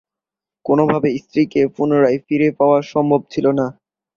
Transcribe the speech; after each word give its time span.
কোনভাবেই 0.65 1.15
স্ত্রীকে 1.17 1.61
পুনরায় 1.75 2.19
ফিরে 2.25 2.47
পাওয়া 2.59 2.79
সম্ভব 2.91 3.21
ছিলোনা। 3.33 3.65